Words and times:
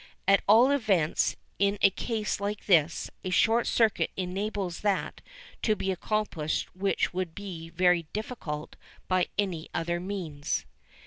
At 0.27 0.41
all 0.47 0.71
events, 0.71 1.35
in 1.59 1.77
a 1.83 1.91
case 1.91 2.39
like 2.39 2.65
this, 2.65 3.11
a 3.23 3.29
short 3.29 3.67
circuit 3.67 4.09
enables 4.17 4.79
that 4.79 5.21
to 5.61 5.75
be 5.75 5.91
accomplished 5.91 6.75
which 6.75 7.13
would 7.13 7.35
be 7.35 7.69
very 7.69 8.07
difficult 8.11 8.77
by 9.07 9.27
any 9.37 9.69
other 9.75 9.99
means. 9.99 10.65